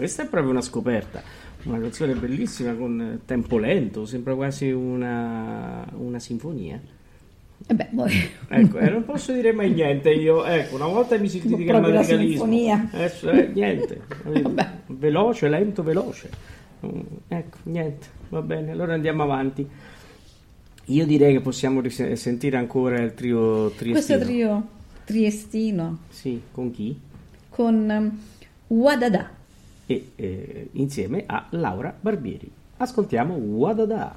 Questa 0.00 0.22
è 0.22 0.26
proprio 0.26 0.50
una 0.50 0.62
scoperta. 0.62 1.22
Una 1.64 1.78
canzone 1.78 2.14
bellissima 2.14 2.72
con 2.72 3.00
eh, 3.02 3.18
tempo 3.26 3.58
lento, 3.58 4.06
sembra 4.06 4.34
quasi 4.34 4.70
una, 4.70 5.86
una 5.92 6.18
sinfonia. 6.18 6.80
E 7.66 7.74
beh. 7.74 7.88
Ecco, 8.48 8.78
eh, 8.78 8.88
non 8.88 9.04
posso 9.04 9.32
dire 9.34 9.52
mai 9.52 9.70
niente 9.70 10.10
io. 10.10 10.42
Ecco, 10.46 10.76
una 10.76 10.86
volta 10.86 11.18
mi 11.18 11.28
si 11.28 11.38
critica 11.40 11.76
il 11.76 11.84
radicalismo. 11.84 12.44
sinfonia. 12.44 12.88
Adesso 12.92 13.30
eh, 13.30 13.50
niente. 13.52 14.00
Vabbè. 14.24 14.70
Veloce, 14.86 15.48
lento, 15.50 15.82
veloce. 15.82 16.30
Mm, 16.86 17.00
Ecco, 17.28 17.58
niente. 17.64 18.06
Va 18.30 18.40
bene, 18.40 18.70
allora 18.70 18.94
andiamo 18.94 19.22
avanti. 19.22 19.68
Io 20.86 21.04
direi 21.06 21.34
che 21.34 21.40
possiamo 21.40 21.86
sentire 21.90 22.56
ancora 22.56 23.00
il 23.02 23.12
trio 23.12 23.68
triestino. 23.72 23.92
Questo 23.92 24.18
trio 24.18 24.66
triestino 25.04 25.98
Sì, 26.08 26.40
con 26.50 26.70
chi? 26.70 26.98
con 27.50 27.74
um, 27.90 28.18
Wadada. 28.68 29.30
E 29.90 30.12
eh, 30.14 30.68
insieme 30.74 31.24
a 31.26 31.46
Laura 31.50 31.92
Barbieri. 32.00 32.48
Ascoltiamo 32.76 33.34
Wadada. 33.34 34.14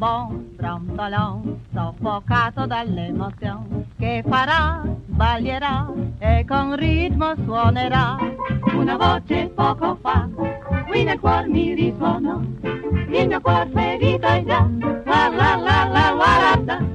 Il 0.00 0.06
trombone 0.06 0.54
brontolone 0.56 1.60
soffocato 1.74 2.64
dall'emozione 2.64 3.84
che 3.98 4.24
farà, 4.26 4.82
sbaglierà 5.06 5.92
e 6.18 6.46
con 6.48 6.74
ritmo 6.74 7.34
suonerà. 7.44 8.16
Una 8.72 8.96
voce 8.96 9.52
poco 9.54 9.98
fa 10.00 10.26
qui 10.88 11.04
nel 11.04 11.20
cuor 11.20 11.48
mi 11.48 11.74
risuonò. 11.74 12.40
Il 12.62 13.28
mio 13.28 13.40
cuor 13.42 13.68
ferito 13.74 14.26
è 14.26 14.42
già 14.42 14.66
la 15.04 15.28
la 15.28 15.56
la 15.56 15.84
la 15.84 16.12
guarda 16.14 16.89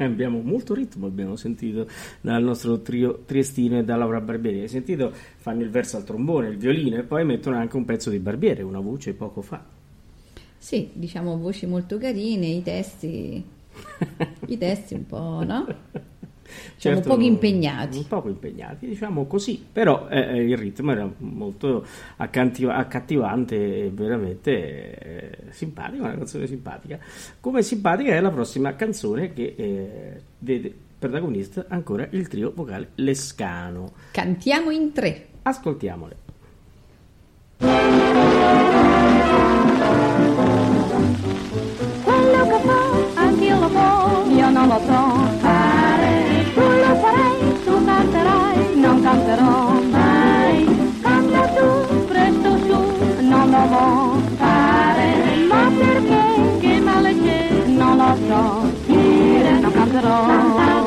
abbiamo 0.04 0.40
molto 0.40 0.74
ritmo, 0.74 1.06
abbiamo 1.06 1.36
sentito 1.36 1.86
dal 2.20 2.42
nostro 2.42 2.80
trio 2.80 3.22
triestino 3.26 3.78
e 3.78 3.84
da 3.84 3.96
Laura 3.96 4.20
Barbieri. 4.20 4.60
Hai 4.60 4.68
sentito? 4.68 5.12
Fanno 5.36 5.62
il 5.62 5.70
verso 5.70 5.96
al 5.96 6.04
trombone, 6.04 6.48
il 6.48 6.56
violino 6.56 6.96
e 6.96 7.02
poi 7.02 7.24
mettono 7.24 7.56
anche 7.56 7.76
un 7.76 7.84
pezzo 7.84 8.10
di 8.10 8.18
Barbiere, 8.18 8.62
una 8.62 8.80
voce 8.80 9.12
poco 9.12 9.42
fa. 9.42 9.62
Sì, 10.56 10.90
diciamo 10.92 11.38
voci 11.38 11.66
molto 11.66 11.98
carine, 11.98 12.46
i 12.46 12.62
testi, 12.62 13.42
i 14.46 14.58
testi 14.58 14.94
un 14.94 15.06
po', 15.06 15.42
no? 15.44 15.66
Certo, 16.76 17.08
poco 17.08 17.22
impegnati. 17.22 17.98
Un 17.98 18.06
poco 18.06 18.28
impegnati, 18.28 18.86
diciamo 18.86 19.26
così, 19.26 19.64
però 19.70 20.08
eh, 20.08 20.20
eh, 20.20 20.42
il 20.44 20.56
ritmo 20.56 20.92
era 20.92 21.10
molto 21.18 21.84
accanti- 22.16 22.64
accattivante 22.64 23.84
e 23.84 23.90
veramente 23.90 24.50
eh, 24.98 25.38
simpatico, 25.50 26.04
una 26.04 26.14
canzone 26.14 26.46
simpatica. 26.46 26.98
Come 27.40 27.62
simpatica 27.62 28.12
è 28.12 28.20
la 28.20 28.30
prossima 28.30 28.74
canzone 28.74 29.32
che 29.32 29.54
eh, 29.56 30.20
vede 30.38 30.74
protagonista 30.98 31.64
ancora 31.68 32.06
il 32.10 32.28
trio 32.28 32.52
vocale 32.54 32.90
Lescano. 32.96 33.92
Cantiamo 34.12 34.70
in 34.70 34.92
tre. 34.92 35.26
Ascoltiamole. 35.42 36.28
quello 42.02 42.44
che 42.44 42.58
fa 42.64 43.20
anch'io 43.20 43.58
lo 43.58 43.68
so 43.68 44.30
io 44.30 44.50
non 44.50 44.68
lo 44.68 44.80
so 44.80 45.59
canterò 49.10 49.72
mai. 49.90 51.00
Canta 51.02 51.42
tu 51.56 52.04
presto 52.06 52.50
su 52.66 52.78
non 53.22 53.50
lo 53.50 53.62
vuoi 53.72 54.22
fare. 54.36 55.06
Ma 55.48 55.70
perché 55.78 56.22
che 56.60 56.80
male 56.80 57.14
c'è 57.20 57.48
non 57.66 57.96
lo 57.96 58.16
so 58.28 58.70
dire. 58.86 59.50
Non 59.58 59.72
canterò. 59.72 60.26
Ma 60.26 60.84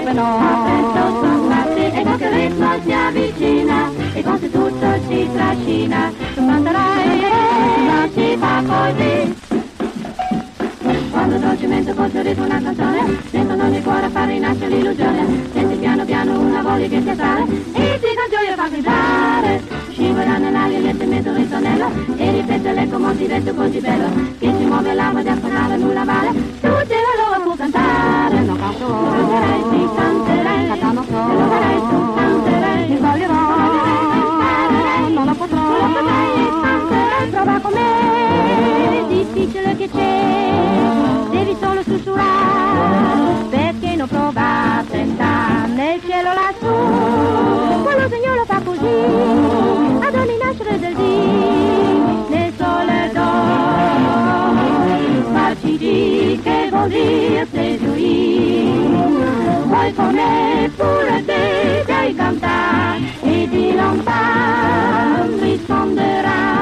poi 0.00 0.14
no 0.14 0.54
e 1.98 2.02
con 2.02 2.16
che 2.18 2.30
ritmo 2.30 2.68
si 2.84 2.92
avvicina. 2.92 3.90
E 4.14 4.22
se 4.22 4.50
tutto 4.50 4.86
si 5.08 5.28
trascina. 5.34 6.12
Tu 6.34 6.46
canterai 6.46 7.20
non 7.88 8.10
si 8.14 8.36
fa 8.38 8.62
così 8.66 9.45
quando 11.26 11.44
dolcemente 11.44 11.92
ritmo 12.22 12.44
una 12.44 12.62
canzone 12.62 13.18
Dentro 13.30 13.64
ogni 13.64 13.82
cuore 13.82 14.06
a 14.06 14.10
far 14.10 14.28
rinascere 14.28 14.68
l'illusione. 14.68 15.48
Senti 15.52 15.76
piano 15.76 16.04
piano 16.04 16.38
una 16.38 16.62
voglia 16.62 16.86
che 16.86 17.02
ti 17.02 17.08
attrae 17.10 17.42
E 17.72 17.98
ti 18.00 18.14
dà 18.14 18.26
gioia 18.30 18.54
fa 18.54 18.68
gridare 18.68 19.62
Scivola 19.90 20.36
nell'aria 20.38 20.78
lentamente 20.78 21.28
un 21.28 21.36
ritornello 21.36 21.90
E 22.16 22.30
ripete 22.30 22.72
l'eco 22.72 22.98
motivetto 22.98 23.54
così 23.54 23.80
bello 23.80 24.08
Che 24.38 24.52
si 24.56 24.64
muove 24.64 24.94
l'alma 24.94 25.22
di 25.22 25.28
affonare 25.28 25.76
nulla 25.76 26.04
vale 26.04 26.30
Tutti 26.30 26.94
la 26.94 27.14
loro 27.18 27.42
può 27.42 27.54
cantare. 27.56 28.40
Non 28.40 28.58
canto 28.58 28.86
Canterai, 28.86 29.62
sì, 29.70 29.88
canterai 29.96 30.68
Lo 30.68 30.74
farai, 30.76 31.78
tu 31.88 32.14
canterai. 32.14 32.88
Mi 32.88 32.96
sbaglierò 32.96 33.34
Non 35.08 35.24
lo 35.24 35.34
potrò. 35.34 35.58
Non 35.58 35.78
lo 35.78 35.86
potrai, 35.86 36.48
canterai. 36.62 37.28
Prova 37.30 37.58
con 37.58 37.72
me 37.72 37.86
sussurrare 41.96 43.46
perché 43.50 43.96
non 43.96 44.08
provate 44.08 45.06
sta 45.14 45.66
nel 45.66 46.00
cielo 46.06 46.32
lassù? 46.34 47.82
Quando 47.82 48.04
il 48.04 48.12
Signore 48.12 48.44
fa 48.46 48.60
così 48.64 48.86
ad 50.00 50.14
ogni 50.14 50.36
nascere 50.42 50.78
del 50.78 50.94
dì 50.94 52.34
nel 52.34 52.52
sole 52.56 53.10
d'oro 53.12 54.54
farci 55.32 55.76
di 55.78 56.40
che 56.42 56.68
vuol 56.70 56.88
dire 56.88 57.46
se 57.50 57.78
giuì. 57.78 58.94
Vuoi 59.64 59.94
come 59.94 60.70
pure 60.76 61.24
te 61.24 61.82
dai 61.86 62.14
cantare 62.14 63.00
e 63.22 63.48
di 63.48 63.74
lontano 63.74 65.26
risponderà 65.40 66.55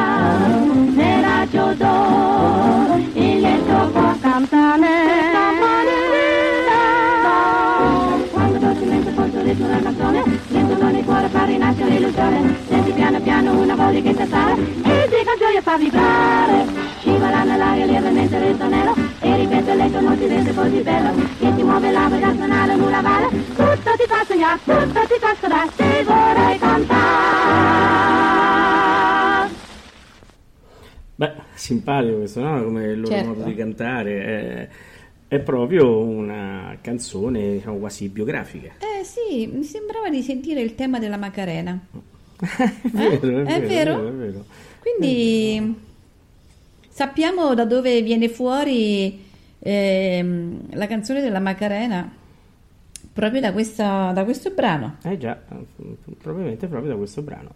simpatico 31.99 32.17
questo, 32.19 32.41
no? 32.41 32.65
Come 32.65 32.85
il 32.87 33.01
loro 33.01 33.13
Certo. 33.15 33.29
modo 33.29 33.43
di 33.45 33.55
cantare. 33.55 34.25
È, 34.25 34.69
è 35.29 35.39
proprio 35.41 35.99
una 35.99 36.77
canzone, 36.81 37.53
diciamo, 37.55 37.77
quasi 37.79 38.09
biografica. 38.09 38.73
Eh 38.79 39.05
sì, 39.05 39.47
mi 39.47 39.65
sembrava 39.65 40.09
di 40.11 40.23
sentire 40.23 40.61
il 40.61 40.75
tema 40.75 40.99
della 40.99 41.17
Macarena. 41.17 41.79
È 42.39 42.89
vero, 42.91 43.45
È 43.45 43.61
vero? 43.63 44.09
è 44.09 44.11
vero. 44.13 44.45
Quindi 44.81 45.75
sappiamo 46.89 47.55
da 47.55 47.65
dove 47.65 48.03
viene 48.03 48.29
fuori 48.29 49.23
ehm, 49.59 50.61
la 50.73 50.87
canzone 50.87 51.23
della 51.23 51.41
Macarena, 51.41 52.11
proprio 53.13 53.41
da, 53.41 53.53
questa- 53.53 54.13
da 54.13 54.25
questo 54.25 54.51
brano. 54.51 54.97
Eh 55.05 55.17
già, 55.17 55.41
probabilmente 56.21 56.67
proprio 56.67 56.91
da 56.93 56.97
questo 56.97 57.23
brano. 57.23 57.55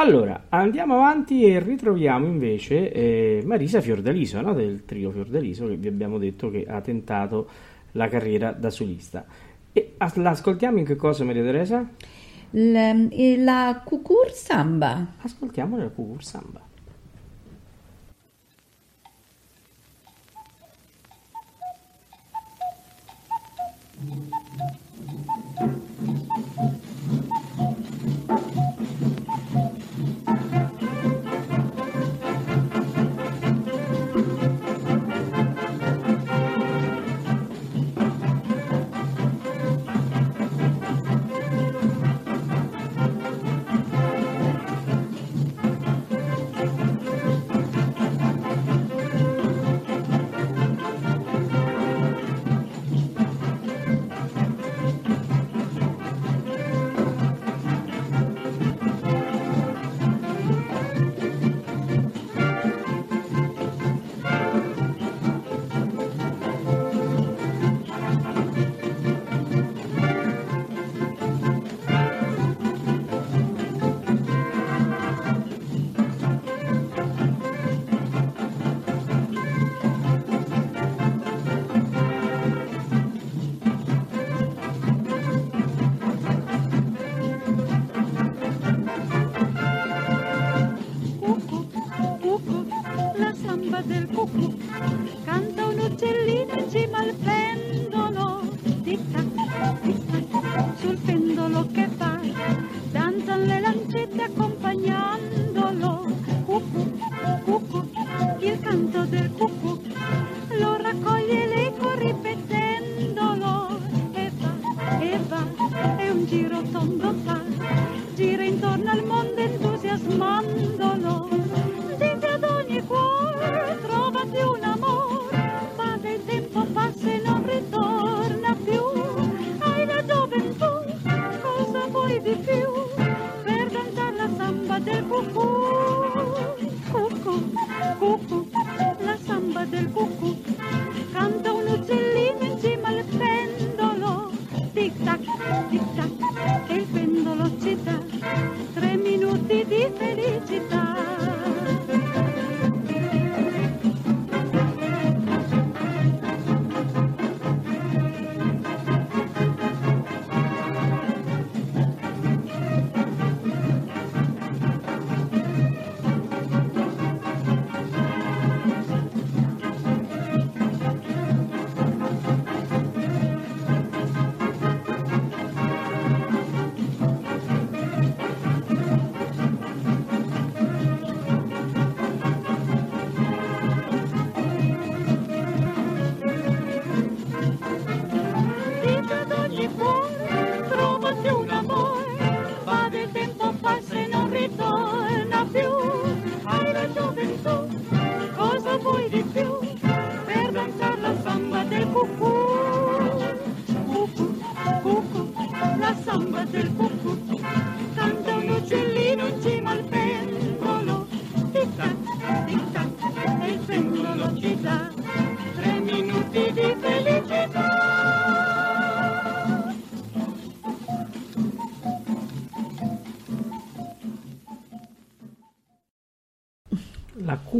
Allora, 0.00 0.46
andiamo 0.48 0.94
avanti 0.94 1.44
e 1.44 1.60
ritroviamo 1.60 2.24
invece 2.24 2.90
eh, 2.90 3.42
Marisa 3.44 3.82
Fiordaliso, 3.82 4.40
no? 4.40 4.54
del 4.54 4.86
trio 4.86 5.10
Fiordaliso, 5.10 5.66
che 5.66 5.76
vi 5.76 5.88
abbiamo 5.88 6.16
detto 6.16 6.50
che 6.50 6.64
ha 6.66 6.80
tentato 6.80 7.46
la 7.92 8.08
carriera 8.08 8.50
da 8.52 8.70
solista. 8.70 9.26
E 9.70 9.96
as- 9.98 10.14
l'ascoltiamo 10.14 10.78
in 10.78 10.86
che 10.86 10.96
cosa, 10.96 11.22
Maria 11.24 11.42
Teresa? 11.42 11.86
L- 12.52 13.08
eh, 13.10 13.36
la 13.36 13.82
Cucur 13.84 14.30
Samba. 14.32 15.06
Ascoltiamo 15.20 15.76
la 15.76 15.88
Cucur 15.88 16.24
Samba. 16.24 16.62
Cucù, 23.98 24.39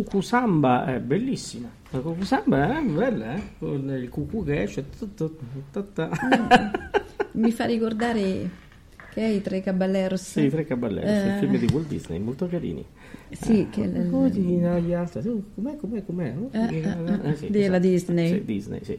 La 0.00 0.06
cucusamba 0.06 0.86
è 0.86 0.98
bellissima. 0.98 1.68
La 1.90 1.98
cucusamba 1.98 2.78
è 2.78 2.82
bella, 2.82 3.34
eh? 3.34 3.42
Con 3.58 3.90
il 3.90 4.08
cucù 4.08 4.42
che 4.44 4.62
esce. 4.62 4.86
tu. 4.88 5.36
Mi 7.32 7.50
fa 7.52 7.66
ricordare 7.66 8.48
che 9.12 9.20
è 9.20 9.26
i 9.28 9.42
tre 9.42 9.60
caballeros. 9.60 10.22
Sì, 10.22 10.44
i 10.44 10.48
tre 10.50 10.64
caballeros, 10.64 11.10
il 11.10 11.30
Eh. 11.32 11.38
film 11.38 11.58
di 11.58 11.68
Walt 11.70 11.86
Disney, 11.88 12.18
molto 12.18 12.48
carini. 12.48 12.82
Sì, 13.30 13.66
che 13.70 13.86
l- 13.86 14.08
Cosina, 14.10 14.78
gli 14.78 14.94
altri. 14.94 15.20
Com'è, 15.54 15.76
com'è, 15.76 16.04
com'è? 16.06 16.34
Eh, 16.50 16.58
eh, 16.76 17.30
eh, 17.30 17.36
sì, 17.36 17.50
della 17.50 17.76
esatto. 17.76 17.78
Disney. 17.90 18.28
Sì, 18.28 18.44
Disney, 18.44 18.84
sì. 18.84 18.98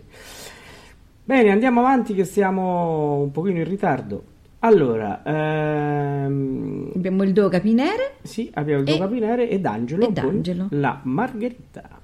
Bene, 1.23 1.49
andiamo 1.49 1.79
avanti 1.79 2.13
che 2.13 2.25
siamo 2.25 3.21
un 3.21 3.31
pochino 3.31 3.57
in 3.57 3.65
ritardo. 3.67 4.23
Allora, 4.63 5.23
ehm, 5.23 6.91
abbiamo 6.95 7.23
il 7.23 7.33
Do 7.33 7.49
Capinere. 7.49 8.13
sì, 8.21 8.49
abbiamo 8.53 8.83
il 8.83 8.89
E- 8.89 8.97
Capinere 8.97 9.49
ed 9.49 9.65
Angelo 9.65 10.07
ed 10.07 10.17
Angelo. 10.19 10.67
la 10.69 10.99
Margherita. 11.03 11.99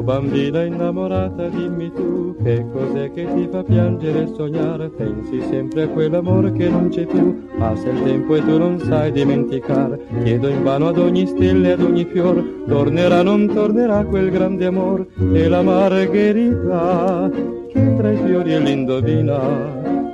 Oh 0.00 0.02
bambina 0.02 0.62
innamorata, 0.62 1.48
dimmi 1.48 1.92
tu 1.92 2.34
che 2.42 2.64
cos'è 2.72 3.12
che 3.12 3.26
ti 3.34 3.46
fa 3.52 3.62
piangere 3.62 4.22
e 4.22 4.26
sognare? 4.34 4.88
Pensi 4.88 5.42
sempre 5.50 5.82
a 5.82 5.88
quell'amore 5.88 6.52
che 6.52 6.70
non 6.70 6.88
c'è 6.88 7.04
più, 7.04 7.46
passa 7.58 7.90
il 7.90 8.02
tempo 8.02 8.34
e 8.34 8.40
tu 8.40 8.56
non 8.56 8.78
sai 8.78 9.12
dimenticare. 9.12 10.00
Chiedo 10.22 10.48
invano 10.48 10.88
ad 10.88 10.96
ogni 10.96 11.26
stella 11.26 11.68
e 11.68 11.72
ad 11.72 11.82
ogni 11.82 12.06
fior, 12.06 12.42
tornerà, 12.66 13.20
non 13.20 13.46
tornerà 13.46 14.02
quel 14.06 14.30
grande 14.30 14.64
amor 14.64 15.06
e 15.34 15.48
la 15.48 15.60
margherita 15.60 17.30
che 17.68 17.96
tra 17.98 18.10
i 18.10 18.16
fiori 18.24 18.54
e 18.54 18.58
l'indovina. 18.58 19.38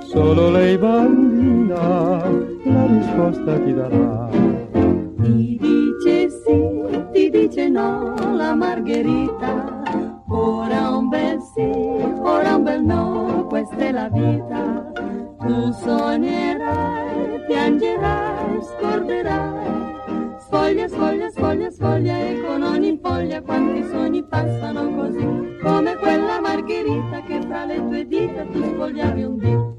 Solo 0.01 0.51
lei 0.51 0.77
bambina 0.77 2.29
la 2.65 2.87
risposta 2.89 3.57
ti 3.61 3.73
darà. 3.73 4.27
Ti 7.17 7.31
dice 7.31 7.67
no, 7.71 8.15
la 8.37 8.55
Margherita. 8.55 9.83
Ora 10.29 10.91
un 10.91 11.09
bel 11.09 11.41
sì, 11.41 11.63
ora 11.63 12.57
un 12.57 12.63
bel 12.63 12.83
no, 12.85 13.47
questa 13.49 13.77
è 13.77 13.91
la 13.91 14.11
vita. 14.11 14.93
Tu 15.41 15.73
sognerai, 15.73 17.41
piangerai, 17.47 18.61
scorderai. 18.61 20.37
Sfoglia, 20.41 20.89
sfoglia, 20.89 21.31
sfoglia, 21.31 21.71
sfoglia 21.71 22.19
e 22.19 22.43
con 22.43 22.63
ogni 22.63 22.99
foglia 23.03 23.41
quanti 23.41 23.83
sogni 23.89 24.23
passano 24.23 24.95
così. 24.95 25.27
Come 25.63 25.97
quella 25.97 26.39
Margherita 26.39 27.23
che 27.27 27.41
fra 27.41 27.65
le 27.65 27.77
tue 27.77 28.07
dita 28.07 28.45
tu 28.53 28.63
sfogliavi 28.63 29.23
un 29.23 29.39
dito. 29.39 29.77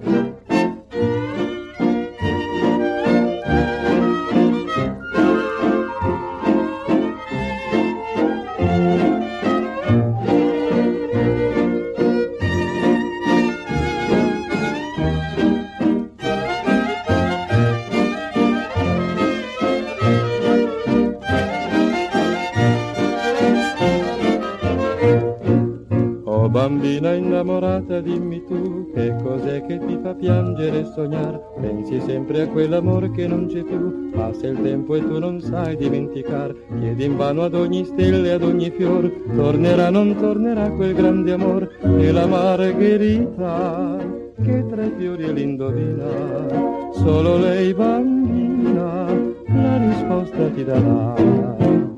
Innamorata, 27.37 28.01
dimmi 28.01 28.43
tu 28.45 28.89
che 28.93 29.15
cos'è 29.21 29.63
che 29.67 29.77
ti 29.77 29.99
fa 30.01 30.15
piangere 30.15 30.79
e 30.79 30.85
sognare? 30.85 31.39
Pensi 31.61 32.01
sempre 32.01 32.41
a 32.41 32.47
quell'amore 32.47 33.11
che 33.11 33.27
non 33.27 33.45
c'è 33.45 33.61
più, 33.61 34.09
passa 34.09 34.47
il 34.47 34.59
tempo 34.61 34.95
e 34.95 35.01
tu 35.01 35.19
non 35.19 35.39
sai 35.39 35.75
dimenticare. 35.75 36.55
Chiedi 36.79 37.05
invano 37.05 37.43
ad 37.43 37.53
ogni 37.53 37.85
stella 37.85 38.27
e 38.27 38.31
ad 38.31 38.41
ogni 38.41 38.71
fior, 38.71 39.11
tornerà, 39.35 39.91
non 39.91 40.15
tornerà 40.15 40.71
quel 40.71 40.95
grande 40.95 41.31
amor 41.33 41.69
e 41.99 42.11
la 42.11 42.25
margherita 42.25 43.97
che 44.41 44.65
tra 44.67 44.83
i 44.83 44.93
fiori 44.97 45.23
e 45.23 45.31
l'indovina. 45.31 46.89
Solo 46.93 47.37
lei 47.37 47.71
bambina 47.73 49.05
la 49.45 49.77
risposta 49.77 50.49
ti 50.55 50.63
darà. 50.63 51.13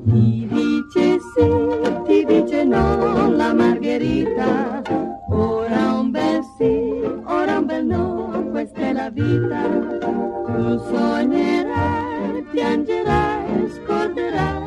Ti 0.04 0.48
dice 0.50 1.18
sì, 1.34 2.04
ti 2.04 2.24
dice 2.26 2.64
no, 2.64 3.30
la 3.30 3.54
Margherita. 3.54 4.99
Vita. 9.20 9.62
Tu 10.46 10.78
sognerai, 10.88 12.42
piangerai, 12.50 13.70
scorderai. 13.70 14.58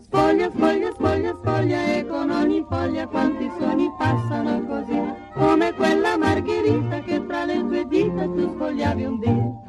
Sfoglia, 0.00 0.50
sfoglia, 0.50 0.92
sfoglia, 0.92 1.34
sfoglia 1.40 1.84
e 1.84 2.06
con 2.06 2.30
ogni 2.30 2.64
foglia 2.68 3.06
quanti 3.06 3.50
sogni 3.58 3.90
passano 3.98 4.62
così. 4.66 5.00
Come 5.34 5.72
quella 5.74 6.16
Margherita 6.18 7.00
che 7.00 7.26
tra 7.26 7.44
le 7.44 7.66
tue 7.66 7.86
dita 7.88 8.24
tu 8.24 8.52
sfogliavi 8.54 9.04
un 9.04 9.18
dito. 9.18 9.61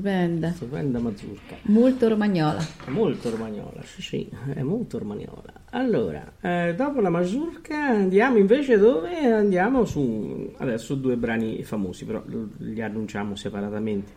Stupenda. 0.00 0.52
Stupenda 0.52 0.98
mazurka. 0.98 1.56
Molto 1.62 2.08
romagnola. 2.08 2.66
Molto 2.88 3.30
romagnola, 3.30 3.82
sì, 3.84 4.02
sì, 4.02 4.28
è 4.54 4.62
molto 4.62 4.98
romagnola. 4.98 5.52
Allora, 5.70 6.32
eh, 6.40 6.74
dopo 6.74 7.00
la 7.00 7.10
mazurka 7.10 7.76
andiamo 7.76 8.38
invece 8.38 8.78
dove? 8.78 9.16
Andiamo 9.18 9.84
su 9.84 10.52
adesso 10.56 10.94
due 10.94 11.16
brani 11.16 11.62
famosi, 11.62 12.04
però 12.04 12.22
li 12.58 12.82
annunciamo 12.82 13.36
separatamente. 13.36 14.12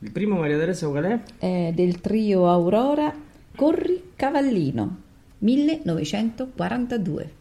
Il 0.00 0.12
primo, 0.12 0.38
Maria 0.38 0.58
Teresa, 0.58 0.86
qual 0.88 1.04
è? 1.04 1.18
È 1.38 1.72
del 1.74 2.00
trio 2.00 2.48
Aurora 2.48 3.12
Corri 3.56 4.10
Cavallino 4.14 4.96
1942. 5.38 7.36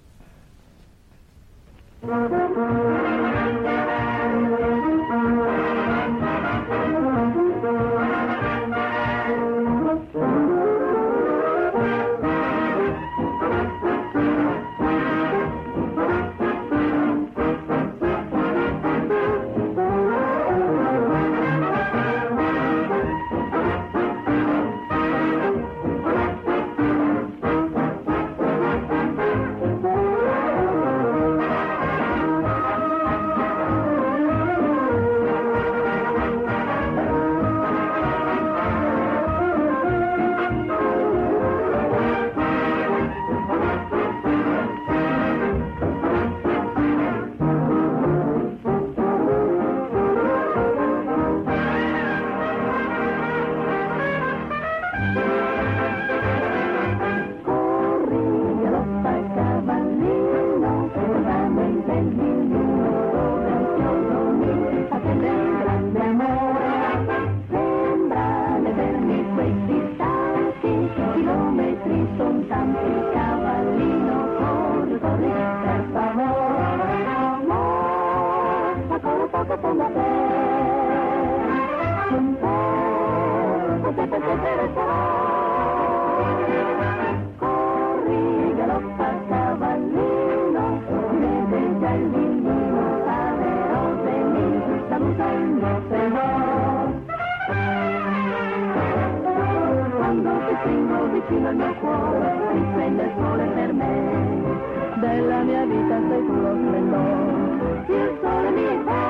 vicino 101.28 101.50
al 101.50 101.56
mio 101.56 101.74
cuore, 101.76 102.54
risplende 102.54 103.04
il 103.04 103.12
sole 103.18 103.46
per 103.48 103.74
me, 103.74 105.00
della 105.02 105.42
mia 105.44 105.66
vita 105.66 106.00
sei 106.08 106.26
tu 106.26 106.34
lo 106.34 106.56
splendore, 106.56 107.84
il 107.88 108.18
sole 108.22 108.50
mi 108.52 108.84
fa. 108.86 109.07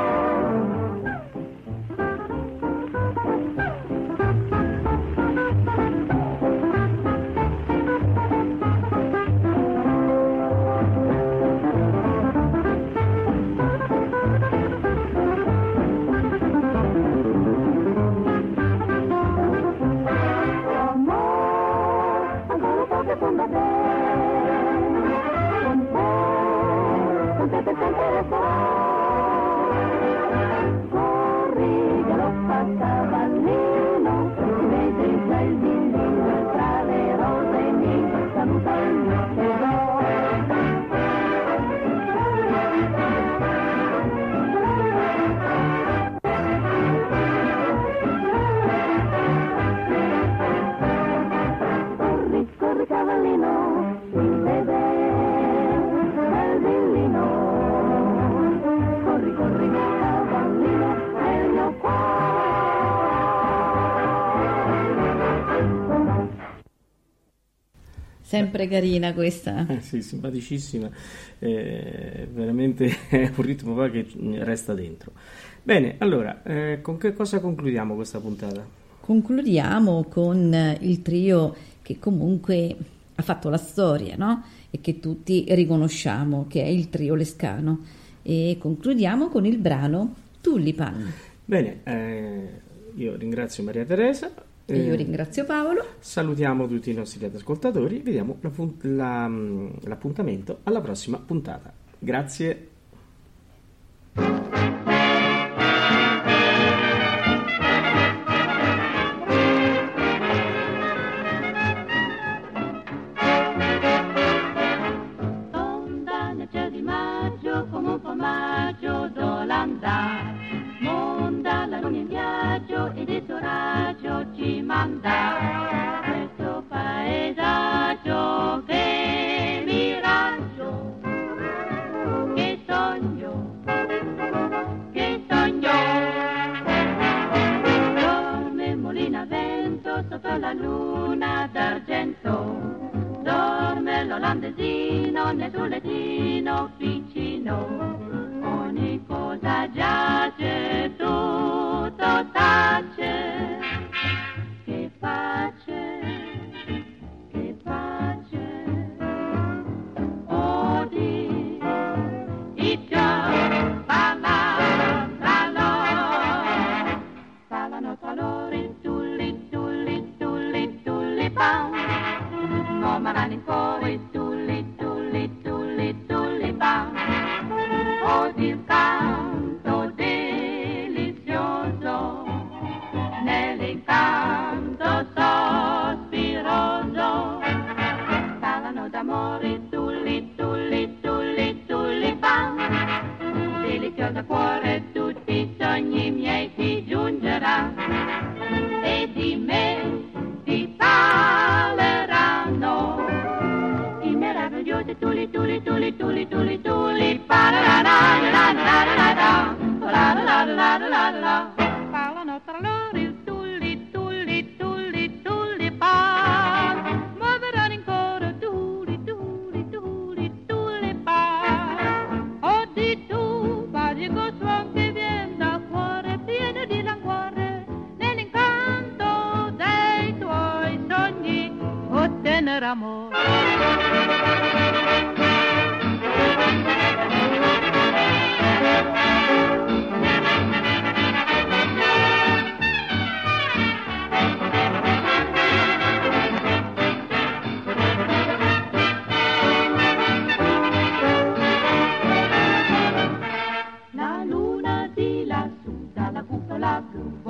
Sempre 68.28 68.68
carina 68.68 69.14
questa. 69.14 69.66
Eh, 69.70 69.80
sì, 69.80 70.02
simpaticissima, 70.02 70.90
eh, 71.40 72.28
veramente 72.30 72.94
è 73.08 73.32
un 73.34 73.42
ritmo 73.42 73.74
che 73.90 74.06
resta 74.40 74.74
dentro. 74.74 75.14
Bene, 75.64 75.96
allora, 76.00 76.44
eh, 76.44 76.80
con 76.82 76.98
che 76.98 77.14
cosa 77.14 77.40
concludiamo 77.40 77.96
questa 77.96 78.20
puntata? 78.20 78.68
Concludiamo 79.00 80.08
con 80.10 80.54
eh, 80.54 80.78
il 80.82 81.02
trio 81.02 81.56
che 81.82 82.00
comunque 82.00 82.76
ha 83.16 83.22
fatto 83.22 83.48
la 83.48 83.56
storia, 83.56 84.18
no? 84.18 84.44
E 84.72 84.82
che 84.82 85.00
tutti 85.00 85.46
riconosciamo, 85.48 86.48
che 86.50 86.62
è 86.64 86.68
il 86.68 86.90
trio 86.90 87.16
Lescano. 87.16 87.80
E 88.24 88.58
concludiamo 88.60 89.30
con 89.30 89.46
il 89.46 89.58
brano 89.58 90.16
Tullipan. 90.42 91.14
Bene, 91.46 91.80
eh, 91.84 92.50
io 92.96 93.16
ringrazio 93.16 93.64
Maria 93.64 93.86
Teresa, 93.86 94.30
e 94.70 94.80
io 94.80 94.96
ringrazio 94.96 95.46
Paolo. 95.46 95.86
Salutiamo 96.00 96.68
tutti 96.68 96.90
i 96.90 96.94
nostri 96.94 97.24
ascoltatori. 97.34 98.00
Vediamo 98.00 98.38
la, 98.42 98.52
la, 98.82 99.32
l'appuntamento 99.84 100.60
alla 100.64 100.82
prossima 100.82 101.18
puntata. 101.18 101.72
Grazie. 101.98 102.68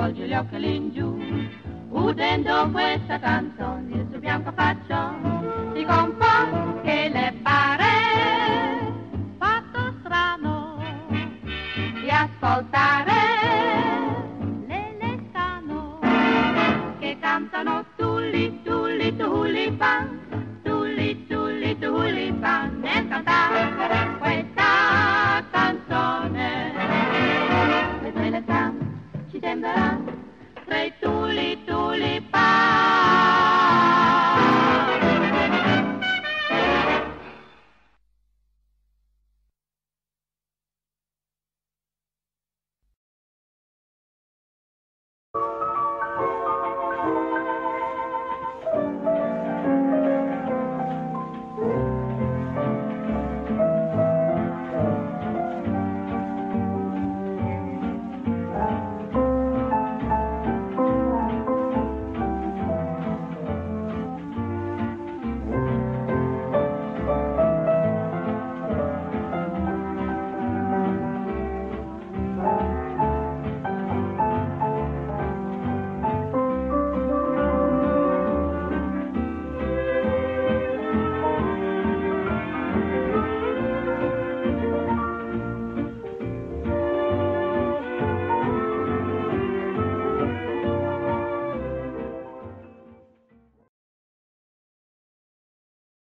oggi 0.07 0.21
gli 0.21 0.33
occhi 0.33 0.59
laggiù, 0.59 1.17
udendo 1.89 2.69
questa 2.71 3.19
canzone, 3.19 4.07
subiamo 4.09 4.47
a 4.47 4.51